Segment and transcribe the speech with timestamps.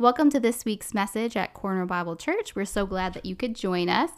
[0.00, 2.56] Welcome to this week's message at Corner Bible Church.
[2.56, 4.08] We're so glad that you could join us.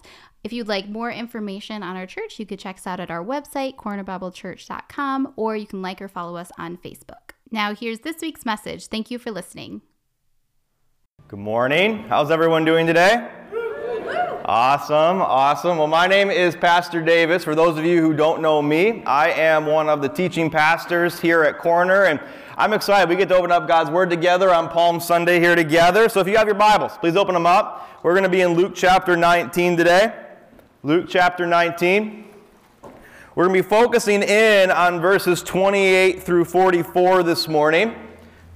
[0.44, 3.24] If you'd like more information on our church, you could check us out at our
[3.24, 7.32] website, cornerbiblechurch.com, or you can like or follow us on Facebook.
[7.50, 8.86] Now, here's this week's message.
[8.86, 9.82] Thank you for listening.
[11.26, 12.04] Good morning.
[12.08, 13.28] How's everyone doing today?
[14.44, 15.78] Awesome, awesome.
[15.78, 17.42] Well, my name is Pastor Davis.
[17.42, 21.18] For those of you who don't know me, I am one of the teaching pastors
[21.18, 22.20] here at Corner, and
[22.62, 23.08] I'm excited.
[23.08, 26.08] We get to open up God's Word together on Palm Sunday here together.
[26.08, 28.04] So if you have your Bibles, please open them up.
[28.04, 30.14] We're going to be in Luke chapter 19 today.
[30.84, 32.24] Luke chapter 19.
[33.34, 37.96] We're going to be focusing in on verses 28 through 44 this morning.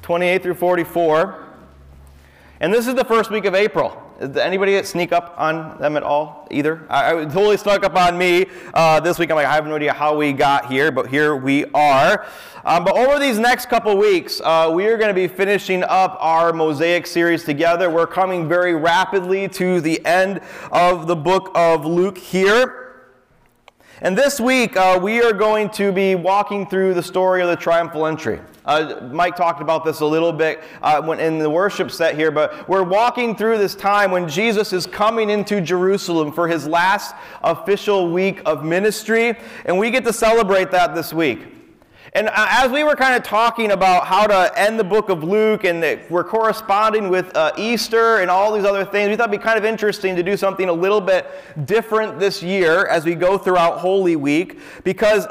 [0.02, 1.44] 28 through 44.
[2.60, 4.05] And this is the first week of April.
[4.18, 6.86] Did anybody sneak up on them at all either?
[6.88, 9.30] I, I totally snuck up on me uh, this week.
[9.30, 12.24] I'm like, I have no idea how we got here, but here we are.
[12.64, 16.16] Um, but over these next couple weeks, uh, we are going to be finishing up
[16.18, 17.90] our Mosaic series together.
[17.90, 20.40] We're coming very rapidly to the end
[20.72, 22.85] of the book of Luke here.
[24.02, 27.56] And this week, uh, we are going to be walking through the story of the
[27.56, 28.40] triumphal entry.
[28.66, 32.30] Uh, Mike talked about this a little bit uh, when, in the worship set here,
[32.30, 37.14] but we're walking through this time when Jesus is coming into Jerusalem for his last
[37.42, 41.55] official week of ministry, and we get to celebrate that this week.
[42.16, 45.22] And uh, as we were kind of talking about how to end the book of
[45.22, 49.38] Luke, and we're corresponding with uh, Easter and all these other things, we thought it'd
[49.38, 51.30] be kind of interesting to do something a little bit
[51.66, 54.58] different this year as we go throughout Holy Week.
[54.82, 55.26] Because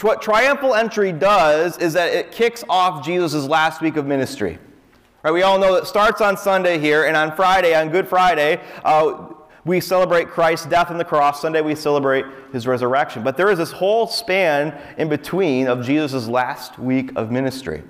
[0.00, 4.58] what Triumphal Entry does is that it kicks off Jesus' last week of ministry.
[5.22, 8.62] Right, we all know that starts on Sunday here, and on Friday, on Good Friday,
[8.82, 11.42] uh, we celebrate Christ's death on the cross.
[11.42, 13.22] Sunday, we celebrate his resurrection.
[13.22, 17.82] But there is this whole span in between of Jesus' last week of ministry.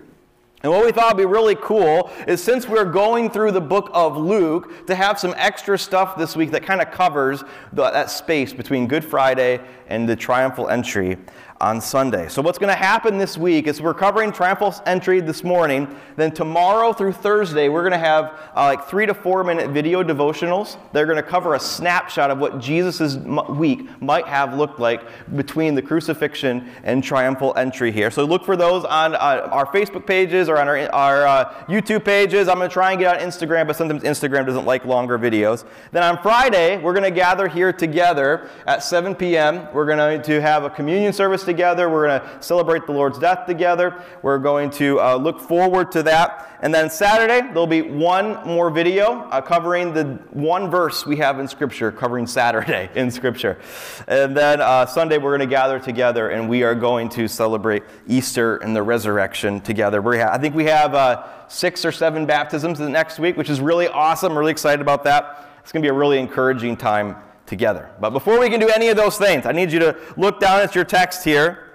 [0.63, 3.91] And what we thought would be really cool is since we're going through the book
[3.95, 8.11] of Luke, to have some extra stuff this week that kind of covers the, that
[8.11, 11.17] space between Good Friday and the triumphal entry
[11.61, 12.27] on Sunday.
[12.29, 15.95] So, what's going to happen this week is we're covering triumphal entry this morning.
[16.17, 20.03] Then, tomorrow through Thursday, we're going to have uh, like three to four minute video
[20.03, 20.79] devotionals.
[20.93, 23.17] They're going to cover a snapshot of what Jesus'
[23.51, 25.03] week might have looked like
[25.37, 28.11] between the crucifixion and triumphal entry here.
[28.11, 32.07] So, look for those on uh, our Facebook pages or on our, our uh, YouTube
[32.07, 32.49] pages.
[32.49, 35.67] I'm going to try and get on Instagram, but sometimes Instagram doesn't like longer videos.
[35.93, 39.69] Then, on Friday, we're going to gather here together at 7 p.m.
[39.75, 41.91] We're going to have a communion service together.
[41.91, 44.03] We're going to celebrate the Lord's death together.
[44.23, 46.59] We're going to uh, look forward to that.
[46.63, 51.41] And then Saturday, there'll be one more video uh, covering the one verse we have
[51.41, 53.59] in Scripture, covering Saturday in Scripture.
[54.07, 57.83] And then uh, Sunday, we're going to gather together and we are going to celebrate
[58.07, 60.01] Easter and the resurrection together.
[60.01, 63.51] we ha- I think we have uh, six or seven baptisms the next week, which
[63.51, 64.39] is really awesome.
[64.39, 65.49] Really excited about that.
[65.63, 67.17] It's going to be a really encouraging time
[67.51, 67.91] together.
[68.01, 70.61] But before we can do any of those things, I need you to look down
[70.61, 71.69] at your text here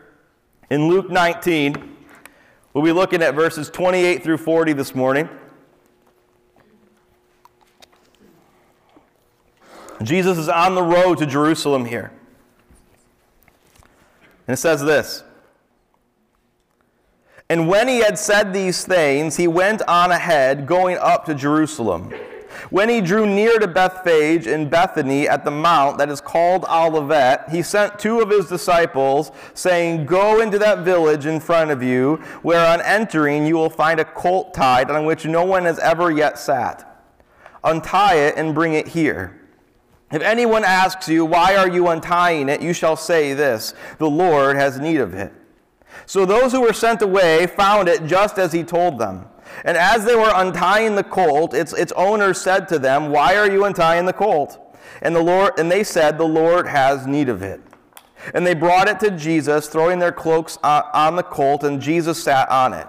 [0.72, 1.98] in Luke 19.
[2.74, 5.30] We'll be looking at verses 28 through 40 this morning.
[10.02, 12.12] Jesus is on the road to Jerusalem here.
[14.48, 15.24] And it says this
[17.50, 22.14] And when he had said these things, he went on ahead, going up to Jerusalem.
[22.70, 27.50] When he drew near to Bethphage in Bethany at the mount that is called Olivet,
[27.50, 32.16] he sent two of his disciples, saying, Go into that village in front of you,
[32.42, 36.12] where on entering you will find a colt tied on which no one has ever
[36.12, 36.92] yet sat.
[37.64, 39.42] Untie it and bring it here.
[40.12, 42.62] If anyone asks you, Why are you untying it?
[42.62, 45.34] you shall say this The Lord has need of it.
[46.06, 49.26] So those who were sent away found it just as he told them.
[49.64, 53.50] And as they were untying the colt, its, its owner said to them, Why are
[53.50, 54.62] you untying the colt?
[55.02, 57.62] And, the Lord, and they said, The Lord has need of it.
[58.34, 62.50] And they brought it to Jesus, throwing their cloaks on the colt, and Jesus sat
[62.50, 62.88] on it.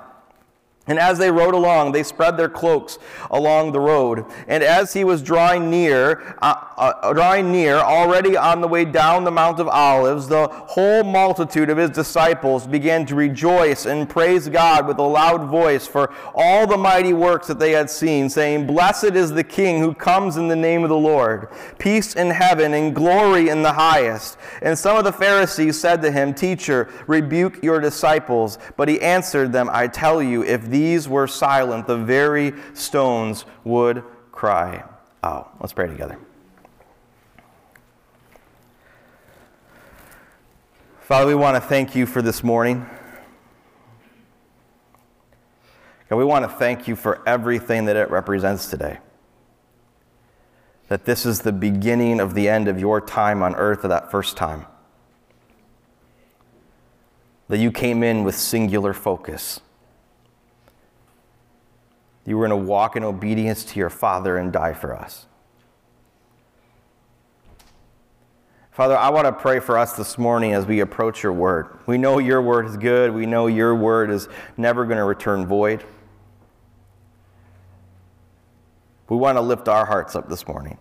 [0.89, 3.01] And as they rode along, they spread their cloaks
[3.33, 4.25] along the road.
[4.47, 9.25] And as he was drawing near, uh, uh, drawing near, already on the way down
[9.25, 14.49] the Mount of Olives, the whole multitude of his disciples began to rejoice and praise
[14.49, 18.69] God with a loud voice for all the mighty works that they had seen, saying,
[18.69, 21.49] Blessed is the King who comes in the name of the Lord.
[21.79, 24.39] Peace in heaven and glory in the highest.
[24.63, 28.59] And some of the Pharisees said to him, Teacher, rebuke your disciples.
[28.77, 34.05] But he answered them, I tell you, if these were silent, the very stones would
[34.31, 34.85] cry
[35.25, 35.57] out.
[35.59, 36.19] Let's pray together.
[41.01, 42.85] Father, we want to thank you for this morning.
[46.11, 48.99] God, we want to thank you for everything that it represents today.
[50.89, 54.11] That this is the beginning of the end of your time on earth at that
[54.11, 54.67] first time.
[57.49, 59.61] That you came in with singular focus.
[62.27, 65.27] You were going to walk in obedience to your Father and die for us.
[68.73, 71.79] Father, I want to pray for us this morning as we approach your word.
[71.87, 73.15] We know your word is good.
[73.15, 74.29] We know your word is
[74.59, 75.83] never going to return void.
[79.09, 80.77] We want to lift our hearts up this morning.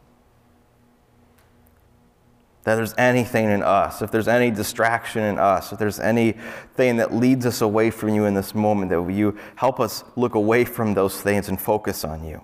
[2.66, 7.14] That there's anything in us, if there's any distraction in us, if there's anything that
[7.14, 10.96] leads us away from you in this moment, that you help us look away from
[10.96, 12.42] those things and focus on you.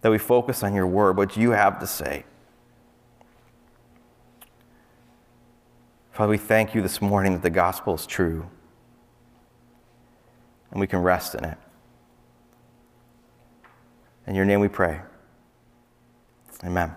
[0.00, 2.24] That we focus on your word, what you have to say.
[6.12, 8.48] Father, we thank you this morning that the gospel is true
[10.70, 11.58] and we can rest in it.
[14.26, 15.00] In your name we pray.
[16.64, 16.94] Amen.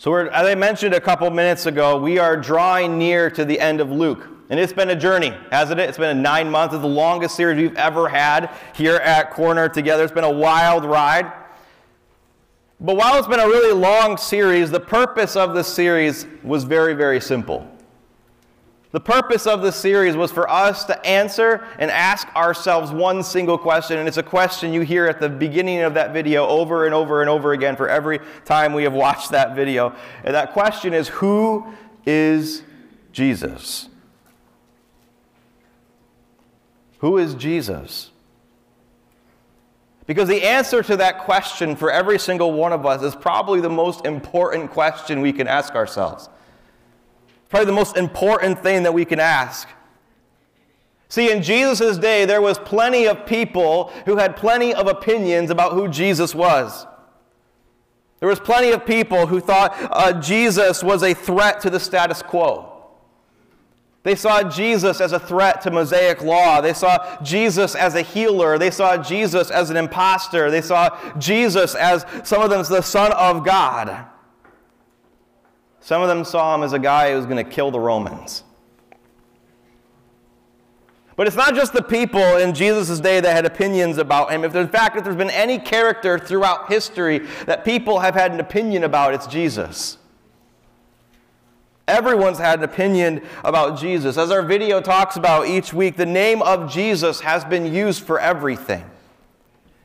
[0.00, 3.80] So, as I mentioned a couple minutes ago, we are drawing near to the end
[3.80, 4.28] of Luke.
[4.48, 5.88] And it's been a journey, hasn't it?
[5.88, 6.72] It's been a nine months.
[6.72, 10.04] It's the longest series we've ever had here at Corner together.
[10.04, 11.32] It's been a wild ride.
[12.78, 16.94] But while it's been a really long series, the purpose of this series was very,
[16.94, 17.68] very simple.
[18.90, 23.58] The purpose of this series was for us to answer and ask ourselves one single
[23.58, 26.94] question, and it's a question you hear at the beginning of that video over and
[26.94, 29.94] over and over again for every time we have watched that video.
[30.24, 31.66] And that question is Who
[32.06, 32.62] is
[33.12, 33.90] Jesus?
[37.00, 38.10] Who is Jesus?
[40.06, 43.68] Because the answer to that question for every single one of us is probably the
[43.68, 46.30] most important question we can ask ourselves.
[47.48, 49.68] Probably the most important thing that we can ask.
[51.08, 55.72] See, in Jesus' day, there was plenty of people who had plenty of opinions about
[55.72, 56.86] who Jesus was.
[58.20, 62.20] There was plenty of people who thought uh, Jesus was a threat to the status
[62.20, 62.74] quo.
[64.02, 66.60] They saw Jesus as a threat to Mosaic law.
[66.60, 68.58] They saw Jesus as a healer.
[68.58, 70.50] They saw Jesus as an impostor.
[70.50, 74.06] They saw Jesus as, some of them, as the Son of God.
[75.88, 78.44] Some of them saw him as a guy who was going to kill the Romans.
[81.16, 84.44] But it's not just the people in Jesus' day that had opinions about him.
[84.44, 88.38] If in fact, if there's been any character throughout history that people have had an
[88.38, 89.96] opinion about, it's Jesus.
[91.88, 94.18] Everyone's had an opinion about Jesus.
[94.18, 98.20] As our video talks about each week, the name of Jesus has been used for
[98.20, 98.84] everything.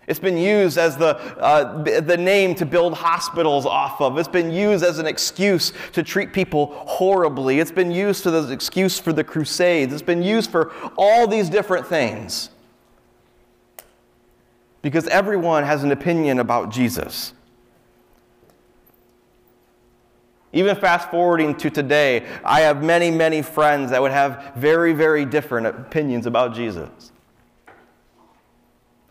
[0.05, 4.17] It's been used as the, uh, the name to build hospitals off of.
[4.17, 7.59] It's been used as an excuse to treat people horribly.
[7.59, 9.93] It's been used as an excuse for the Crusades.
[9.93, 12.49] It's been used for all these different things.
[14.81, 17.33] Because everyone has an opinion about Jesus.
[20.51, 25.23] Even fast forwarding to today, I have many, many friends that would have very, very
[25.23, 27.12] different opinions about Jesus.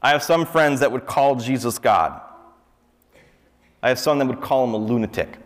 [0.03, 2.21] I have some friends that would call Jesus God.
[3.83, 5.39] I have some that would call him a lunatic.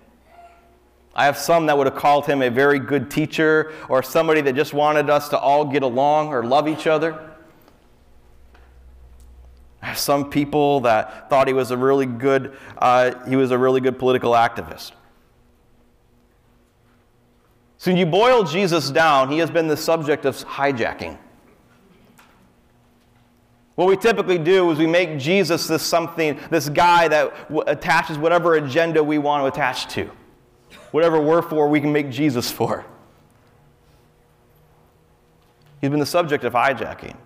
[1.15, 4.55] I have some that would have called him a very good teacher or somebody that
[4.55, 7.19] just wanted us to all get along or love each other.
[9.81, 13.59] I have some people that thought he was a really good, uh, he was a
[13.59, 14.93] really good political activist.
[17.79, 21.19] So when you boil Jesus down, he has been the subject of hijacking.
[23.77, 28.17] What we typically do is we make Jesus this something, this guy that w- attaches
[28.17, 30.11] whatever agenda we want to attach to.
[30.93, 32.87] Whatever we're for, we can make Jesus for.
[35.81, 37.17] He's been the subject of hijacking.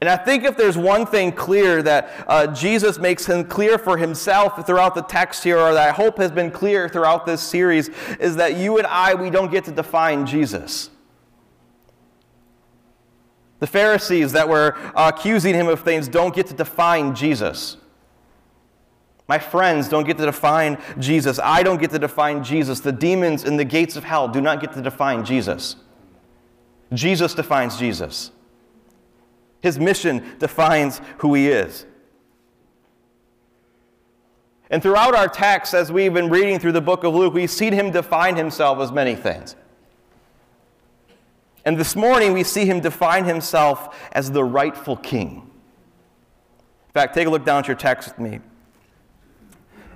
[0.00, 3.96] And I think if there's one thing clear that uh, Jesus makes him clear for
[3.96, 7.88] himself throughout the text here, or that I hope has been clear throughout this series,
[8.20, 10.90] is that you and I, we don't get to define Jesus.
[13.60, 17.76] The Pharisees that were uh, accusing him of things don't get to define Jesus.
[19.26, 21.38] My friends don't get to define Jesus.
[21.42, 22.80] I don't get to define Jesus.
[22.80, 25.76] The demons in the gates of hell do not get to define Jesus.
[26.92, 28.30] Jesus defines Jesus.
[29.62, 31.86] His mission defines who he is.
[34.70, 37.72] And throughout our text, as we've been reading through the book of Luke, we've seen
[37.72, 39.56] him define himself as many things.
[41.64, 45.50] And this morning, we see him define himself as the rightful king.
[46.88, 48.40] In fact, take a look down at your text with me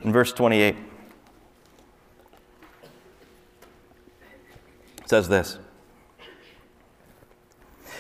[0.03, 0.77] in verse 28.
[4.97, 5.59] It says this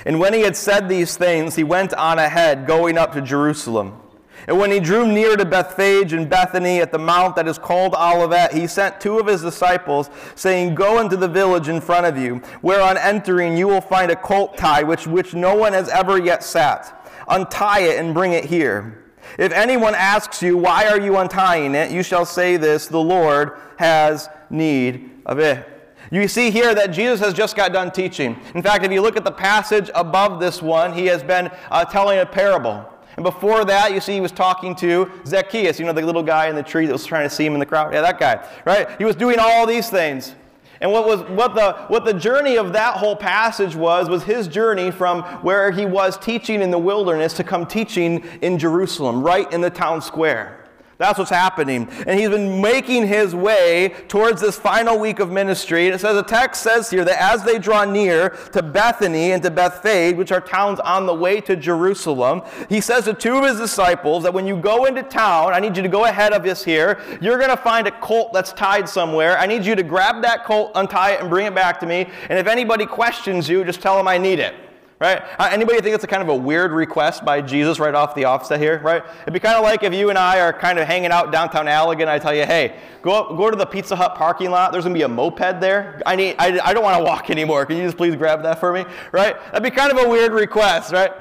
[0.06, 4.00] And when he had said these things, he went on ahead, going up to Jerusalem.
[4.46, 7.94] And when he drew near to Bethphage and Bethany at the mount that is called
[7.94, 12.16] Olivet, he sent two of his disciples, saying, Go into the village in front of
[12.16, 15.88] you, where on entering you will find a colt tied, which, which no one has
[15.88, 16.94] ever yet sat.
[17.28, 19.04] Untie it and bring it here.
[19.38, 21.90] If anyone asks you, Why are you untying it?
[21.90, 25.66] you shall say this The Lord has need of it.
[26.10, 28.40] You see here that Jesus has just got done teaching.
[28.54, 31.84] In fact, if you look at the passage above this one, he has been uh,
[31.84, 32.88] telling a parable.
[33.18, 36.46] And before that, you see he was talking to Zacchaeus, you know, the little guy
[36.46, 37.92] in the tree that was trying to see him in the crowd.
[37.92, 38.88] Yeah, that guy, right?
[38.96, 40.36] He was doing all these things.
[40.80, 44.46] And what, was, what, the, what the journey of that whole passage was, was his
[44.46, 49.52] journey from where he was teaching in the wilderness to come teaching in Jerusalem, right
[49.52, 50.57] in the town square.
[50.98, 51.88] That's what's happening.
[52.08, 55.86] And he's been making his way towards this final week of ministry.
[55.86, 59.40] And it says, the text says here that as they draw near to Bethany and
[59.44, 63.44] to Bethphage, which are towns on the way to Jerusalem, he says to two of
[63.44, 66.44] his disciples that when you go into town, I need you to go ahead of
[66.44, 67.00] us here.
[67.20, 69.38] You're going to find a colt that's tied somewhere.
[69.38, 72.08] I need you to grab that colt, untie it, and bring it back to me.
[72.28, 74.67] And if anybody questions you, just tell them I need it
[75.00, 75.22] right?
[75.38, 78.24] Uh, anybody think it's a kind of a weird request by Jesus right off the
[78.24, 79.02] offset here, right?
[79.22, 81.66] It'd be kind of like if you and I are kind of hanging out downtown
[81.66, 84.72] Allegan, I tell you, hey, go up, go to the Pizza Hut parking lot.
[84.72, 86.02] There's gonna be a moped there.
[86.04, 87.64] I need, I, I don't want to walk anymore.
[87.66, 89.36] Can you just please grab that for me, right?
[89.52, 91.12] That'd be kind of a weird request, right?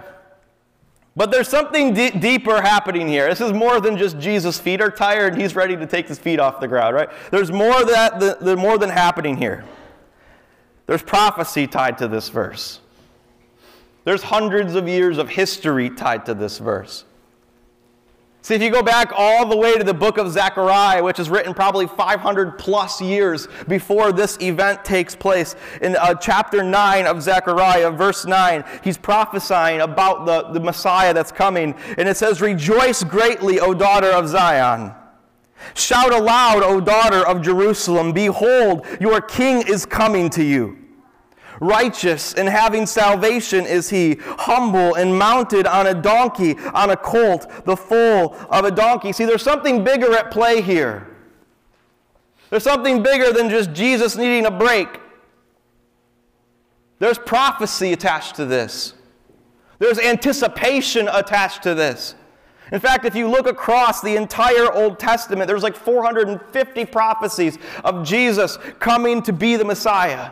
[1.15, 3.27] But there's something d- deeper happening here.
[3.27, 6.19] This is more than just Jesus' feet are tired and he's ready to take his
[6.19, 7.09] feet off the ground, right?
[7.31, 9.65] There's more that the, the more than happening here.
[10.85, 12.81] There's prophecy tied to this verse.
[14.07, 17.03] There's hundreds of years of history tied to this verse.
[18.41, 21.29] See, if you go back all the way to the book of Zechariah, which is
[21.29, 27.21] written probably 500 plus years before this event takes place, in uh, chapter 9 of
[27.21, 31.75] Zechariah, verse 9, he's prophesying about the, the Messiah that's coming.
[31.97, 34.93] And it says, Rejoice greatly, O daughter of Zion.
[35.73, 38.13] Shout aloud, O daughter of Jerusalem.
[38.13, 40.86] Behold, your king is coming to you.
[41.59, 47.49] Righteous and having salvation is he, humble and mounted on a donkey, on a colt,
[47.65, 49.11] the foal of a donkey.
[49.11, 51.07] See, there's something bigger at play here.
[52.49, 54.87] There's something bigger than just Jesus needing a break.
[56.99, 58.93] There's prophecy attached to this,
[59.79, 62.15] there's anticipation attached to this.
[62.71, 68.05] In fact, if you look across the entire Old Testament, there's like 450 prophecies of
[68.05, 70.31] Jesus coming to be the Messiah.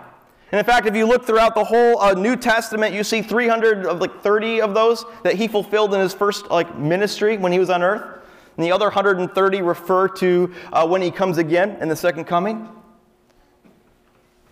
[0.52, 3.86] And in fact, if you look throughout the whole uh, New Testament, you see 300
[3.86, 7.60] of like 30 of those that he fulfilled in his first like ministry when he
[7.60, 8.22] was on earth.
[8.56, 12.70] And the other 130 refer to uh, when he comes again in the second coming.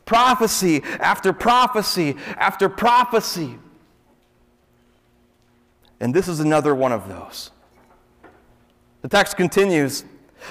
[0.06, 3.58] Prophecy after prophecy after prophecy.
[6.00, 7.52] And this is another one of those.
[9.04, 10.04] The text continues.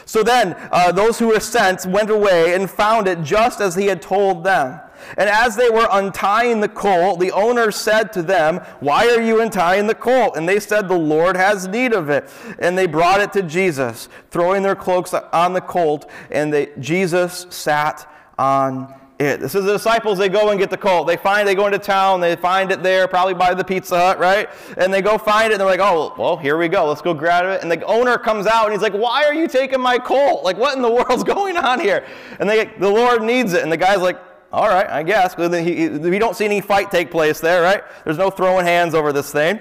[0.07, 3.87] So then, uh, those who were sent went away and found it just as he
[3.87, 4.81] had told them.
[5.17, 9.41] And as they were untying the colt, the owner said to them, Why are you
[9.41, 10.37] untying the colt?
[10.37, 12.29] And they said, The Lord has need of it.
[12.59, 17.47] And they brought it to Jesus, throwing their cloaks on the colt, and they, Jesus
[17.51, 19.41] sat on it.
[19.41, 21.07] This is the disciples, they go and get the colt.
[21.07, 24.19] They find, they go into town, they find it there, probably by the Pizza Hut,
[24.19, 24.49] right?
[24.77, 26.87] And they go find it, and they're like, oh, well, here we go.
[26.89, 27.63] Let's go grab it.
[27.63, 30.45] And the owner comes out, and he's like, why are you taking my colt?
[30.45, 32.05] Like, what in the world's going on here?
[32.41, 33.63] And they, the Lord needs it.
[33.63, 34.19] And the guy's like,
[34.53, 35.37] all right, I guess.
[35.37, 37.83] We don't see any fight take place there, right?
[38.05, 39.61] There's no throwing hands over this thing.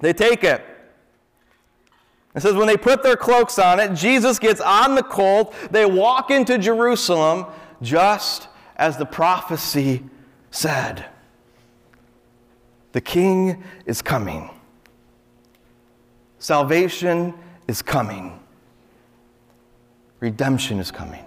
[0.00, 0.64] They take it.
[2.34, 5.54] It says, when they put their cloaks on it, Jesus gets on the colt.
[5.70, 7.46] They walk into Jerusalem
[7.82, 10.04] just as the prophecy
[10.50, 11.04] said.
[12.92, 14.50] The king is coming.
[16.38, 17.34] Salvation
[17.66, 18.38] is coming.
[20.20, 21.24] Redemption is coming.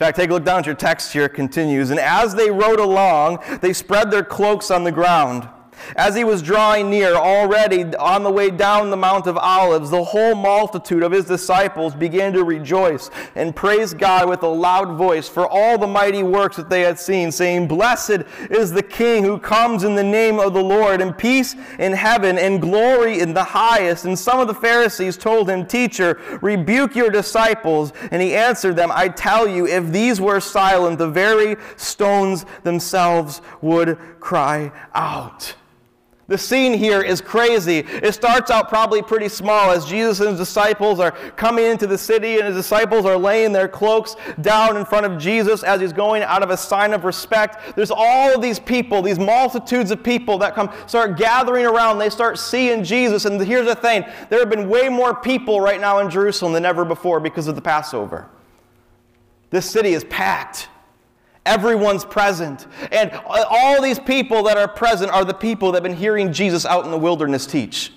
[0.00, 1.26] In fact, take a look down at your text here.
[1.26, 1.90] It continues.
[1.90, 5.46] And as they rode along, they spread their cloaks on the ground.
[5.96, 10.04] As he was drawing near, already on the way down the Mount of Olives, the
[10.04, 15.28] whole multitude of his disciples began to rejoice and praise God with a loud voice
[15.28, 19.38] for all the mighty works that they had seen, saying, Blessed is the King who
[19.38, 23.44] comes in the name of the Lord, and peace in heaven and glory in the
[23.44, 24.04] highest.
[24.04, 27.92] And some of the Pharisees told him, Teacher, rebuke your disciples.
[28.10, 33.42] And he answered them, I tell you, if these were silent, the very stones themselves
[33.60, 35.54] would cry out.
[36.30, 37.78] The scene here is crazy.
[37.78, 41.98] It starts out probably pretty small as Jesus and his disciples are coming into the
[41.98, 45.92] city, and his disciples are laying their cloaks down in front of Jesus as he's
[45.92, 47.74] going out of a sign of respect.
[47.74, 51.98] There's all of these people, these multitudes of people that come, start gathering around.
[51.98, 53.24] They start seeing Jesus.
[53.24, 56.64] And here's the thing there have been way more people right now in Jerusalem than
[56.64, 58.28] ever before because of the Passover.
[59.50, 60.68] This city is packed.
[61.46, 62.66] Everyone's present.
[62.92, 66.66] And all these people that are present are the people that have been hearing Jesus
[66.66, 67.92] out in the wilderness teach.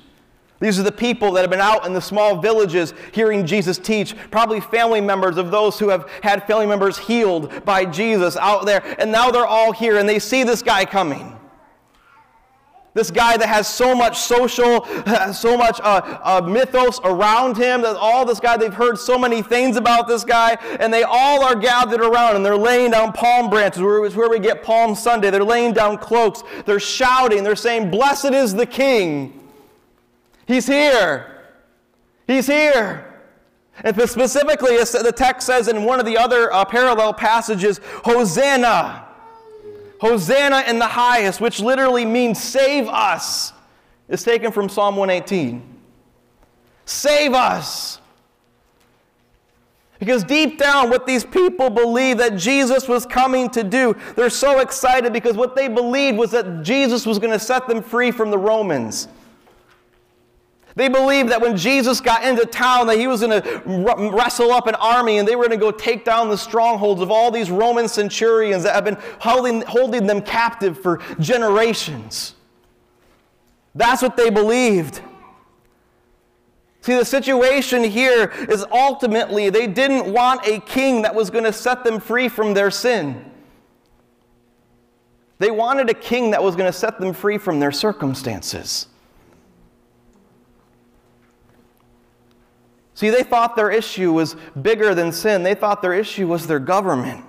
[0.60, 4.16] These are the people that have been out in the small villages hearing Jesus teach,
[4.32, 8.82] probably family members of those who have had family members healed by Jesus out there.
[8.98, 11.38] And now they're all here and they see this guy coming.
[12.94, 14.86] This guy that has so much social,
[15.34, 19.42] so much uh, uh, mythos around him, that all this guy, they've heard so many
[19.42, 23.50] things about this guy, and they all are gathered around and they're laying down palm
[23.50, 25.32] branches, where, where we get Palm Sunday.
[25.32, 29.50] They're laying down cloaks, they're shouting, they're saying, Blessed is the King.
[30.46, 31.46] He's here.
[32.28, 33.10] He's here.
[33.84, 39.08] And specifically, the text says in one of the other uh, parallel passages, Hosanna.
[40.03, 43.53] Hosanna in the highest, which literally means save us,
[44.10, 45.63] is taken from Psalm 118.
[46.83, 48.01] Save us.
[50.00, 54.60] Because deep down, what these people believe that Jesus was coming to do, they're so
[54.60, 58.29] excited because what they believed was that Jesus was going to set them free from
[58.29, 59.07] the Romans.
[60.75, 64.65] They believed that when Jesus got into town that he was going to wrestle up
[64.65, 67.51] an army and they were going to go take down the strongholds of all these
[67.51, 72.34] Roman centurions that have been holding, holding them captive for generations.
[73.75, 75.01] That's what they believed.
[76.82, 81.53] See, the situation here is ultimately they didn't want a king that was going to
[81.53, 83.32] set them free from their sin.
[85.38, 88.88] They wanted a king that was going to set them free from their circumstances.
[92.96, 96.60] See, they thought their issue was bigger than sin, they thought their issue was their
[96.60, 97.26] government.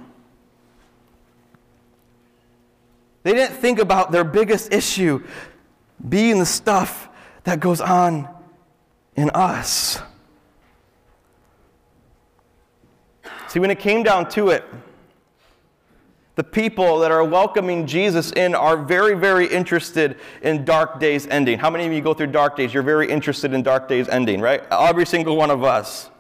[3.23, 5.25] They didn't think about their biggest issue
[6.07, 7.09] being the stuff
[7.45, 8.29] that goes on
[9.17, 10.01] in us.
[13.49, 14.65] See, when it came down to it,
[16.37, 21.59] the people that are welcoming Jesus in are very, very interested in dark days ending.
[21.59, 22.75] How many of you go through dark days?
[22.75, 24.65] You're very interested in dark days ending, right?
[24.71, 26.11] Every single one of us.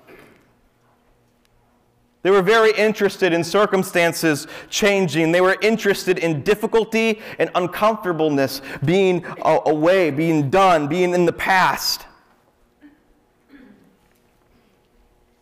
[2.22, 5.32] They were very interested in circumstances changing.
[5.32, 12.06] They were interested in difficulty and uncomfortableness being away, being done, being in the past.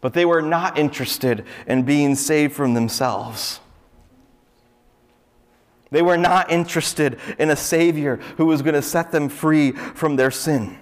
[0.00, 3.60] But they were not interested in being saved from themselves.
[5.92, 10.16] They were not interested in a Savior who was going to set them free from
[10.16, 10.78] their sin.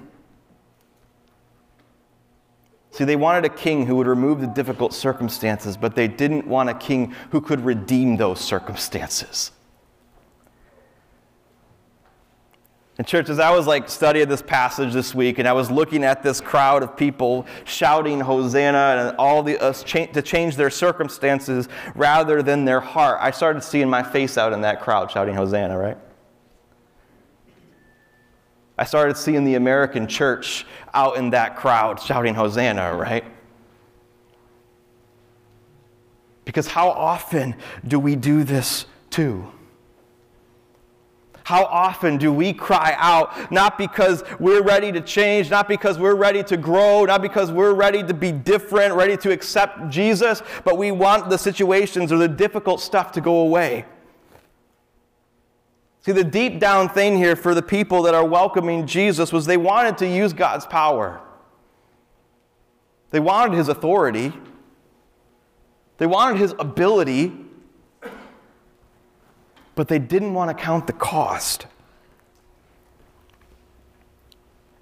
[2.93, 6.71] See, they wanted a king who would remove the difficult circumstances, but they didn't want
[6.71, 9.51] a king who could redeem those circumstances.
[13.01, 16.05] And church, as I was like studying this passage this week, and I was looking
[16.05, 21.67] at this crowd of people shouting Hosanna and all the cha- to change their circumstances
[21.95, 25.79] rather than their heart, I started seeing my face out in that crowd shouting Hosanna,
[25.79, 25.97] right?
[28.77, 33.25] I started seeing the American church out in that crowd shouting Hosanna, right?
[36.45, 37.55] Because how often
[37.89, 39.51] do we do this too?
[41.51, 46.15] How often do we cry out, not because we're ready to change, not because we're
[46.15, 50.79] ready to grow, not because we're ready to be different, ready to accept Jesus, but
[50.79, 53.85] we want the situations or the difficult stuff to go away?
[56.03, 59.57] See, the deep down thing here for the people that are welcoming Jesus was they
[59.57, 61.21] wanted to use God's power.
[63.11, 64.33] They wanted his authority.
[65.99, 67.40] They wanted his ability
[69.75, 71.67] but they didn't want to count the cost.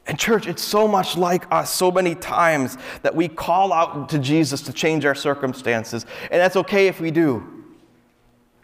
[0.07, 4.19] And, church, it's so much like us so many times that we call out to
[4.19, 6.07] Jesus to change our circumstances.
[6.31, 7.59] And that's okay if we do.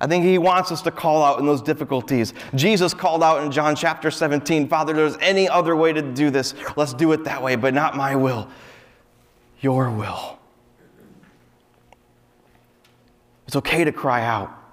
[0.00, 2.32] I think he wants us to call out in those difficulties.
[2.54, 6.54] Jesus called out in John chapter 17 Father, there's any other way to do this.
[6.76, 8.48] Let's do it that way, but not my will,
[9.60, 10.38] your will.
[13.46, 14.63] It's okay to cry out.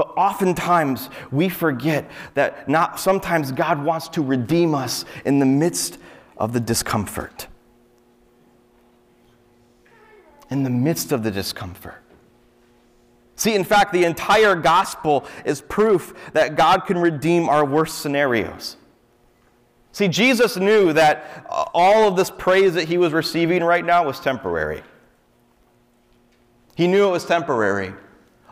[0.00, 5.98] But oftentimes we forget that not sometimes God wants to redeem us in the midst
[6.38, 7.48] of the discomfort.
[10.48, 12.02] In the midst of the discomfort.
[13.36, 18.78] See, in fact, the entire gospel is proof that God can redeem our worst scenarios.
[19.92, 24.06] See, Jesus knew that uh, all of this praise that he was receiving right now
[24.06, 24.82] was temporary.
[26.74, 27.92] He knew it was temporary.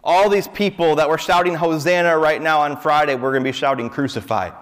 [0.05, 3.53] All these people that were shouting Hosanna right now on Friday were going to be
[3.53, 4.53] shouting crucified.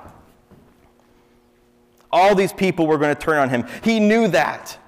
[2.10, 3.66] All these people were going to turn on him.
[3.82, 4.78] He knew that.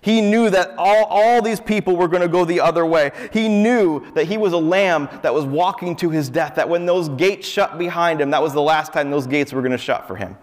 [0.00, 3.10] He knew that all, all these people were going to go the other way.
[3.32, 6.84] He knew that he was a lamb that was walking to his death, that when
[6.84, 9.78] those gates shut behind him, that was the last time those gates were going to
[9.78, 10.36] shut for him.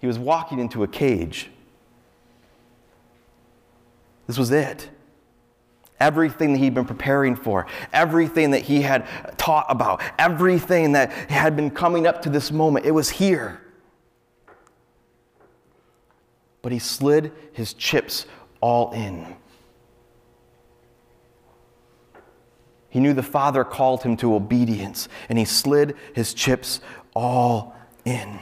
[0.00, 1.50] He was walking into a cage.
[4.28, 4.88] This was it.
[6.00, 9.06] Everything that he'd been preparing for, everything that he had
[9.36, 13.60] taught about, everything that had been coming up to this moment, it was here.
[16.62, 18.26] But he slid his chips
[18.60, 19.36] all in.
[22.90, 26.80] He knew the Father called him to obedience, and he slid his chips
[27.14, 28.40] all in.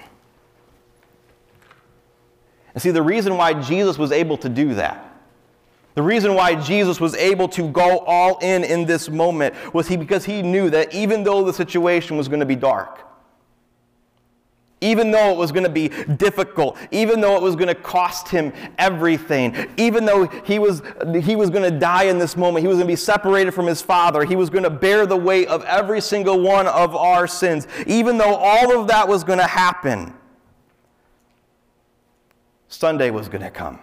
[2.74, 5.05] And see, the reason why Jesus was able to do that,
[5.96, 9.96] the reason why Jesus was able to go all in in this moment was he,
[9.96, 13.02] because he knew that even though the situation was going to be dark,
[14.82, 18.28] even though it was going to be difficult, even though it was going to cost
[18.28, 20.82] him everything, even though he was,
[21.22, 23.64] he was going to die in this moment, he was going to be separated from
[23.64, 27.26] his father, he was going to bear the weight of every single one of our
[27.26, 30.12] sins, even though all of that was going to happen,
[32.68, 33.80] Sunday was going to come.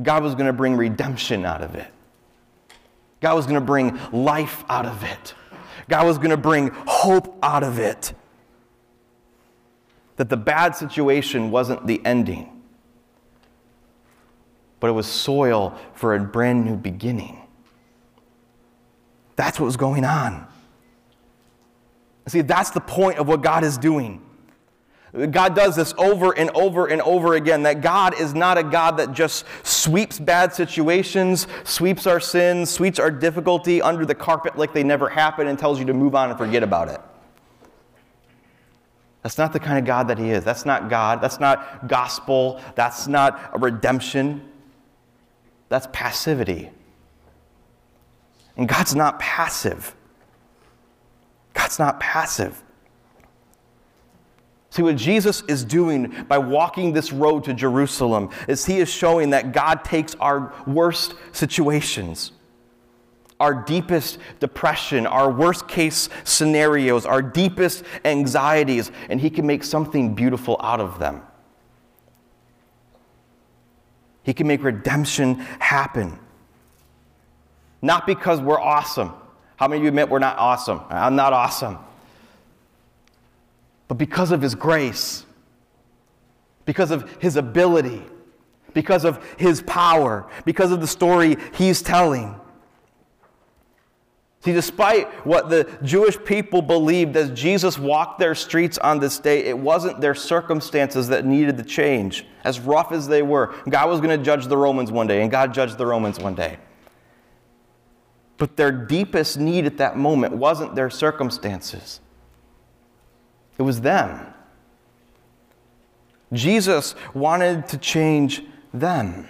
[0.00, 1.88] God was going to bring redemption out of it.
[3.20, 5.34] God was going to bring life out of it.
[5.88, 8.14] God was going to bring hope out of it.
[10.16, 12.62] That the bad situation wasn't the ending,
[14.80, 17.38] but it was soil for a brand new beginning.
[19.36, 20.46] That's what was going on.
[22.28, 24.22] See, that's the point of what God is doing.
[25.30, 27.64] God does this over and over and over again.
[27.64, 32.98] That God is not a God that just sweeps bad situations, sweeps our sins, sweeps
[32.98, 36.30] our difficulty under the carpet like they never happened and tells you to move on
[36.30, 37.00] and forget about it.
[39.22, 40.44] That's not the kind of God that He is.
[40.44, 41.20] That's not God.
[41.20, 42.60] That's not gospel.
[42.74, 44.48] That's not a redemption.
[45.68, 46.70] That's passivity.
[48.56, 49.94] And God's not passive.
[51.52, 52.62] God's not passive.
[54.72, 59.28] See, what Jesus is doing by walking this road to Jerusalem is he is showing
[59.28, 62.32] that God takes our worst situations,
[63.38, 70.14] our deepest depression, our worst case scenarios, our deepest anxieties, and he can make something
[70.14, 71.20] beautiful out of them.
[74.22, 76.18] He can make redemption happen.
[77.82, 79.12] Not because we're awesome.
[79.56, 80.80] How many of you admit we're not awesome?
[80.88, 81.78] I'm not awesome
[83.92, 85.26] but because of His grace,
[86.64, 88.02] because of His ability,
[88.72, 92.34] because of His power, because of the story He's telling.
[94.40, 99.44] See, despite what the Jewish people believed as Jesus walked their streets on this day,
[99.44, 102.24] it wasn't their circumstances that needed to change.
[102.44, 105.30] As rough as they were, God was going to judge the Romans one day, and
[105.30, 106.56] God judged the Romans one day.
[108.38, 112.00] But their deepest need at that moment wasn't their circumstances.
[113.58, 114.26] It was them.
[116.32, 119.28] Jesus wanted to change them.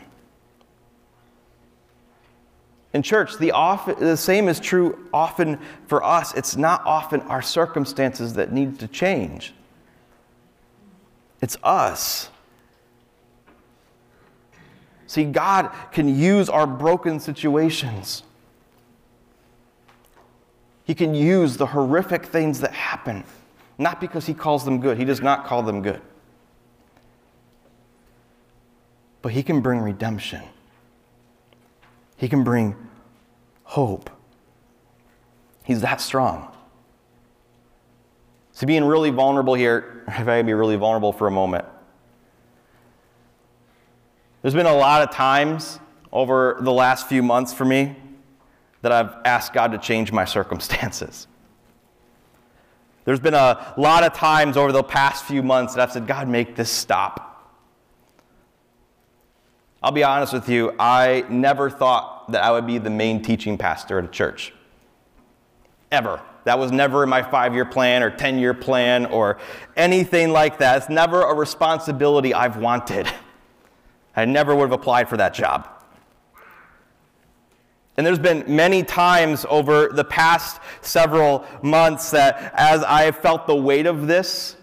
[2.93, 3.53] In church, the,
[3.99, 6.35] the same is true often for us.
[6.35, 9.55] It's not often our circumstances that need to change,
[11.41, 12.29] it's us.
[15.07, 18.23] See, God can use our broken situations.
[20.85, 23.25] He can use the horrific things that happen
[23.79, 26.01] not because he calls them good, he does not call them good.
[29.23, 30.43] But he can bring redemption,
[32.17, 32.77] he can bring
[33.65, 34.11] hope.
[35.65, 36.53] He's that strong.
[38.53, 41.65] So, being really vulnerable here, if I can be really vulnerable for a moment,
[44.43, 45.79] there's been a lot of times
[46.13, 47.97] over the last few months for me
[48.83, 51.29] that I've asked God to change my circumstances.
[53.05, 56.29] There's been a lot of times over the past few months that I've said, God,
[56.29, 57.29] make this stop.
[59.83, 63.59] I'll be honest with you, I never thought that I would be the main teaching
[63.59, 64.53] pastor at a church.
[65.91, 66.21] Ever.
[66.45, 69.39] That was never in my five year plan or 10 year plan or
[69.77, 70.79] anything like that.
[70.79, 73.09] It's never a responsibility I've wanted.
[74.17, 75.69] I never would have applied for that job.
[77.97, 83.55] And there's been many times over the past several months that as I felt the
[83.55, 84.57] weight of this,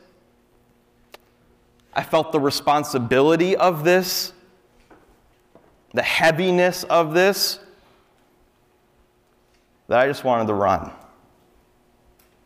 [1.94, 4.34] I felt the responsibility of this,
[5.94, 7.60] the heaviness of this,
[9.88, 10.92] that I just wanted to run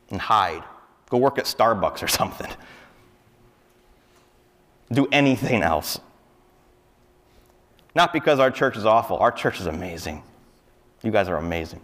[0.09, 0.63] and hide,
[1.09, 2.49] go work at Starbucks or something,
[4.91, 5.99] do anything else.
[7.95, 10.23] Not because our church is awful, our church is amazing.
[11.03, 11.81] You guys are amazing.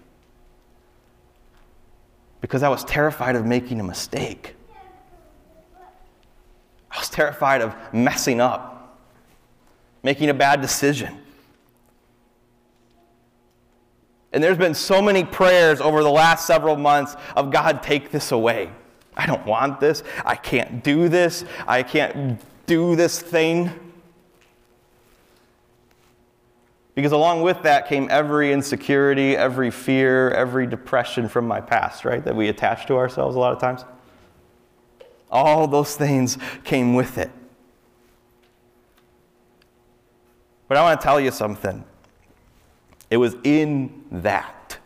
[2.41, 4.55] Because I was terrified of making a mistake.
[6.89, 8.97] I was terrified of messing up,
[10.01, 11.19] making a bad decision.
[14.31, 18.31] And there's been so many prayers over the last several months of God, take this
[18.31, 18.71] away.
[19.17, 20.03] I don't want this.
[20.25, 21.43] I can't do this.
[21.67, 23.88] I can't do this thing.
[26.99, 32.21] Because along with that came every insecurity, every fear, every depression from my past, right?
[32.25, 33.85] That we attach to ourselves a lot of times.
[35.31, 37.31] All those things came with it.
[40.67, 41.85] But I want to tell you something.
[43.09, 44.77] It was in that.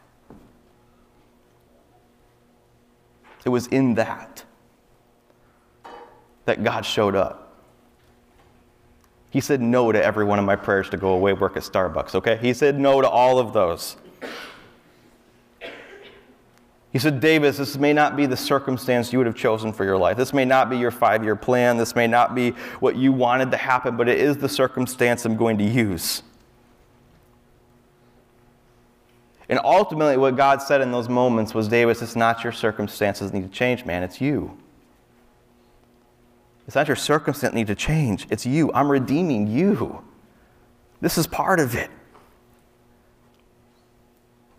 [3.44, 4.44] It was in that
[6.46, 7.43] that God showed up.
[9.34, 12.14] He said no to every one of my prayers to go away work at Starbucks,
[12.14, 12.38] okay?
[12.38, 13.98] He said no to all of those.
[16.92, 19.98] He said, Davis, this may not be the circumstance you would have chosen for your
[19.98, 20.18] life.
[20.18, 21.78] This may not be your five year plan.
[21.78, 25.36] This may not be what you wanted to happen, but it is the circumstance I'm
[25.36, 26.22] going to use.
[29.50, 33.42] And ultimately, what God said in those moments was, Davis, it's not your circumstances need
[33.42, 34.04] to change, man.
[34.04, 34.60] It's you.
[36.66, 38.28] It's not your circumstance that need to change.
[38.30, 38.72] It's you.
[38.74, 40.04] I'm redeeming you.
[41.02, 41.90] This is part of it.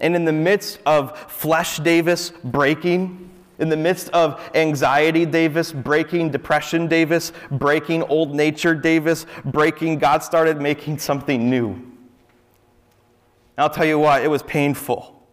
[0.01, 6.31] And in the midst of flesh Davis breaking, in the midst of anxiety Davis breaking,
[6.31, 11.71] depression Davis breaking, old nature Davis breaking, God started making something new.
[13.57, 15.27] And I'll tell you what, it was painful.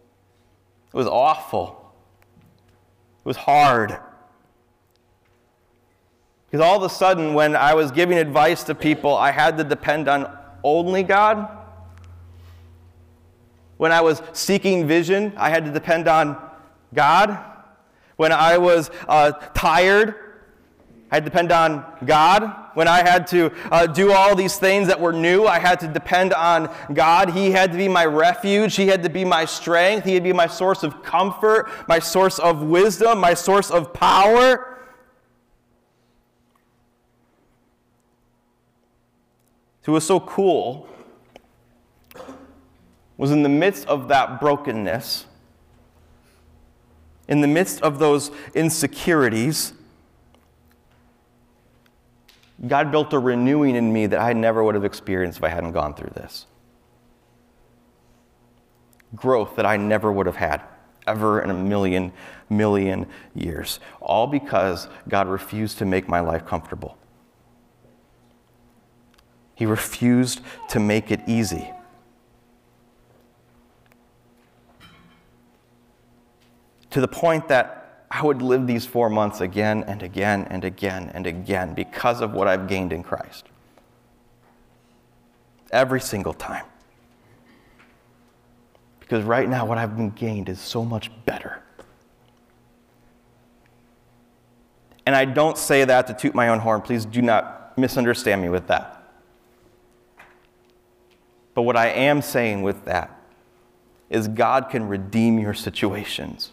[0.94, 1.92] It was awful.
[3.18, 3.98] It was hard.
[6.52, 9.64] Because all of a sudden, when I was giving advice to people, I had to
[9.64, 10.30] depend on
[10.62, 11.48] only God.
[13.78, 16.36] When I was seeking vision, I had to depend on
[16.92, 17.42] God.
[18.16, 20.14] When I was uh, tired,
[21.10, 22.54] I had to depend on God.
[22.74, 25.88] When I had to uh, do all these things that were new, I had to
[25.88, 27.30] depend on God.
[27.30, 28.76] He had to be my refuge.
[28.76, 30.04] He had to be my strength.
[30.04, 33.94] He had to be my source of comfort, my source of wisdom, my source of
[33.94, 34.71] power.
[39.84, 40.88] So was so cool
[43.16, 45.26] was in the midst of that brokenness,
[47.28, 49.74] in the midst of those insecurities,
[52.66, 55.72] God built a renewing in me that I never would have experienced if I hadn't
[55.72, 56.46] gone through this.
[59.14, 60.62] Growth that I never would have had
[61.06, 62.12] ever in a million,
[62.48, 63.80] million years.
[64.00, 66.96] All because God refused to make my life comfortable.
[69.62, 71.70] He refused to make it easy.
[76.90, 81.12] To the point that I would live these four months again and again and again
[81.14, 83.46] and again because of what I've gained in Christ.
[85.70, 86.64] Every single time.
[88.98, 91.62] Because right now, what I've been gained is so much better.
[95.06, 96.80] And I don't say that to toot my own horn.
[96.80, 98.98] Please do not misunderstand me with that.
[101.54, 103.18] But what I am saying with that
[104.08, 106.52] is God can redeem your situations.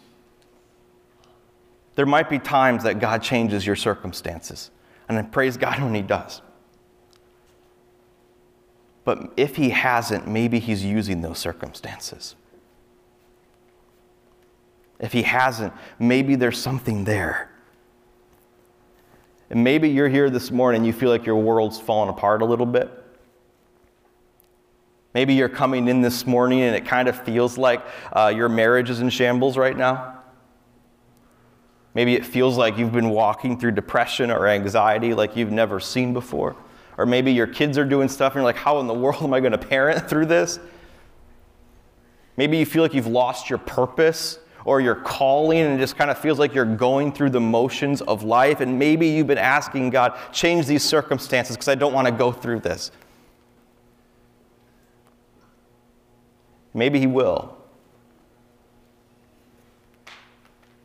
[1.94, 4.70] There might be times that God changes your circumstances,
[5.08, 6.40] and I praise God when He does.
[9.04, 12.36] But if He hasn't, maybe He's using those circumstances.
[14.98, 17.50] If He hasn't, maybe there's something there.
[19.50, 22.44] And maybe you're here this morning, and you feel like your world's fallen apart a
[22.44, 22.90] little bit.
[25.12, 28.90] Maybe you're coming in this morning and it kind of feels like uh, your marriage
[28.90, 30.20] is in shambles right now.
[31.94, 36.12] Maybe it feels like you've been walking through depression or anxiety like you've never seen
[36.12, 36.54] before.
[36.96, 39.34] Or maybe your kids are doing stuff and you're like, how in the world am
[39.34, 40.60] I going to parent through this?
[42.36, 46.10] Maybe you feel like you've lost your purpose or your calling and it just kind
[46.10, 48.60] of feels like you're going through the motions of life.
[48.60, 52.30] And maybe you've been asking God, change these circumstances because I don't want to go
[52.30, 52.92] through this.
[56.74, 57.56] Maybe He will.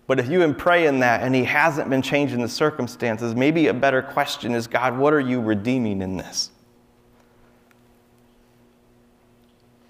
[0.07, 3.73] But if you've been praying that and He hasn't been changing the circumstances, maybe a
[3.73, 6.51] better question is God, what are you redeeming in this?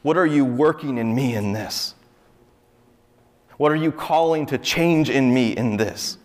[0.01, 1.95] What are you working in me in this?
[3.57, 6.17] What are you calling to change in me in this?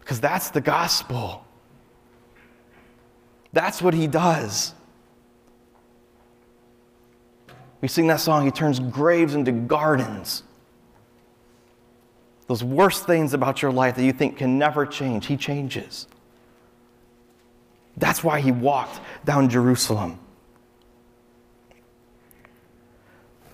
[0.00, 1.44] Because that's the gospel.
[3.52, 4.74] That's what he does.
[7.80, 10.42] We sing that song, He turns graves into gardens.
[12.46, 16.06] Those worst things about your life that you think can never change, He changes.
[17.96, 20.18] That's why He walked down Jerusalem.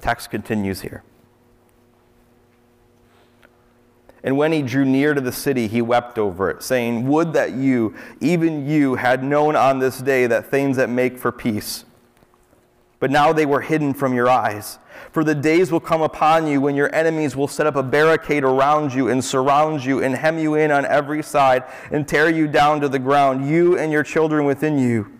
[0.01, 1.05] Text continues here.
[4.25, 7.53] And when he drew near to the city, he wept over it, saying, Would that
[7.53, 11.85] you, even you, had known on this day that things that make for peace
[13.03, 14.79] but now they were hidden from your eyes.
[15.11, 18.45] For the days will come upon you when your enemies will set up a barricade
[18.45, 22.47] around you and surround you and hem you in on every side and tear you
[22.47, 25.11] down to the ground, you and your children within you.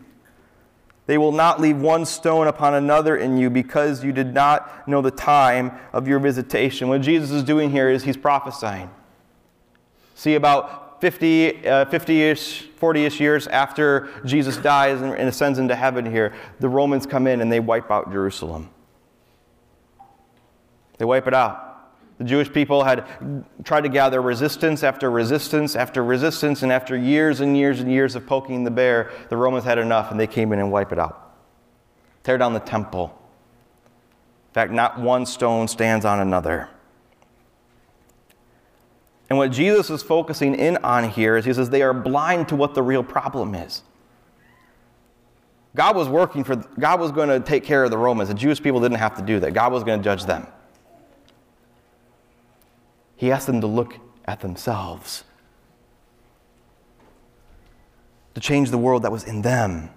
[1.07, 5.03] They will not leave one stone upon another in you because you did not know
[5.03, 6.87] the time of your visitation.
[6.87, 8.91] What Jesus is doing here is he's prophesying.
[10.15, 16.09] See, about 50, uh, 50-ish, 40-ish years after Jesus dies and, and ascends into heaven
[16.09, 18.71] here, the Romans come in and they wipe out Jerusalem.
[20.99, 21.91] They wipe it out.
[22.19, 23.05] The Jewish people had
[23.65, 28.15] tried to gather resistance after resistance after resistance, and after years and years and years
[28.15, 31.01] of poking the bear, the Romans had enough and they came in and wipe it
[31.01, 31.35] out.
[32.23, 33.07] Tear down the temple.
[34.51, 36.69] In fact, not one stone stands on another.
[39.33, 42.55] And what Jesus is focusing in on here is he says they are blind to
[42.55, 43.83] what the real problem is.
[45.75, 48.29] God was working for, God was going to take care of the Romans.
[48.29, 49.55] The Jewish people didn't have to do that.
[49.55, 50.47] God was going to judge them.
[53.17, 55.25] He asked them to look at themselves,
[58.35, 59.89] to change the world that was in them.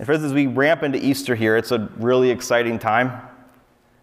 [0.00, 3.28] And friends, as we ramp into Easter here, it's a really exciting time.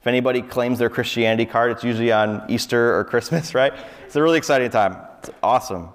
[0.07, 3.73] If anybody claims their Christianity card, it's usually on Easter or Christmas, right?
[4.05, 4.95] It's a really exciting time.
[5.19, 5.89] It's awesome.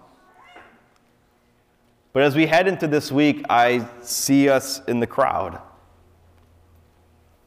[2.12, 5.62] But as we head into this week, I see us in the crowd.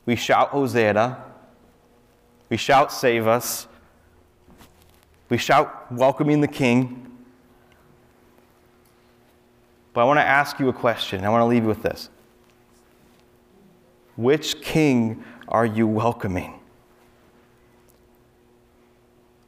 [0.08, 1.23] We shout Hosanna.
[2.49, 3.67] We shout Save Us.
[5.30, 7.12] We shout Welcoming the King.
[9.93, 11.25] But I want to ask you a question.
[11.25, 12.10] I want to leave you with this.
[14.15, 16.60] Which king are you welcoming?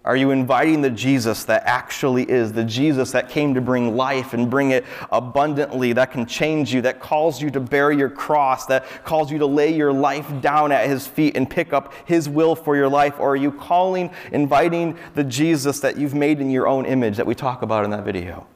[0.08, 4.34] Are you inviting the Jesus that actually is, the Jesus that came to bring life
[4.34, 8.68] and bring it abundantly, that can change you, that calls you to bear your cross,
[8.68, 12.30] that calls you to lay your life down at his feet and pick up his
[12.30, 13.20] will for your life?
[13.20, 17.26] Or are you calling, inviting the Jesus that you've made in your own image that
[17.26, 18.48] we talk about in that video?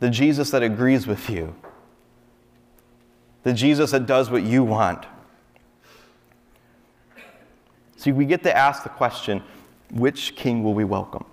[0.00, 1.54] The Jesus that agrees with you,
[3.42, 5.04] the Jesus that does what you want.
[8.06, 9.42] See, we get to ask the question
[9.90, 11.24] which king will we welcome?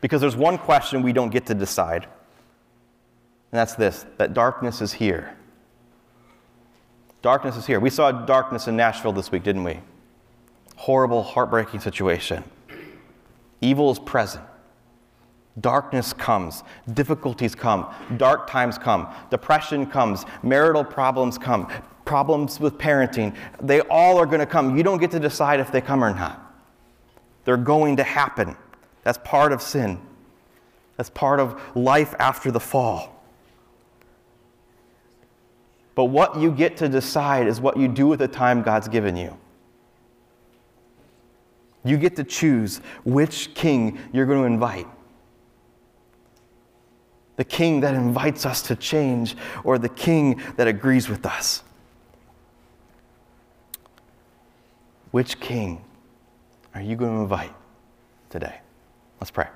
[0.00, 2.10] Because there's one question we don't get to decide, and
[3.50, 5.36] that's this that darkness is here.
[7.20, 7.78] Darkness is here.
[7.78, 9.80] We saw darkness in Nashville this week, didn't we?
[10.76, 12.42] Horrible, heartbreaking situation.
[13.60, 14.46] Evil is present.
[15.60, 16.62] Darkness comes,
[16.94, 21.68] difficulties come, dark times come, depression comes, marital problems come,
[22.04, 24.76] problems with parenting, they all are going to come.
[24.76, 26.54] You don't get to decide if they come or not.
[27.44, 28.56] They're going to happen.
[29.02, 30.00] That's part of sin.
[30.96, 33.22] That's part of life after the fall.
[35.94, 39.16] But what you get to decide is what you do with the time God's given
[39.16, 39.36] you.
[41.84, 44.86] You get to choose which king you're going to invite
[47.36, 51.62] the king that invites us to change or the king that agrees with us.
[55.12, 55.84] Which king
[56.74, 57.52] are you going to invite
[58.30, 58.60] today?
[59.20, 59.48] Let's pray.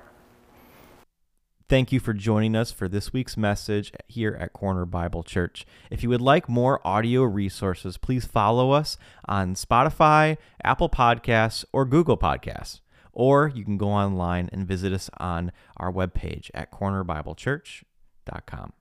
[1.67, 5.65] Thank you for joining us for this week's message here at Corner Bible Church.
[5.89, 11.85] If you would like more audio resources, please follow us on Spotify, Apple Podcasts, or
[11.85, 12.81] Google Podcasts.
[13.11, 18.73] Or you can go online and visit us on our webpage at cornerbiblechurch.com.